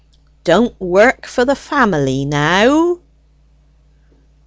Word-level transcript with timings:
"Don't 0.43 0.73
work 0.81 1.27
for 1.27 1.45
the 1.45 1.55
family 1.55 2.25
no 2.25 2.67
o 2.67 2.73
o 2.73 2.89
o 2.89 2.95
ow!" 2.97 3.01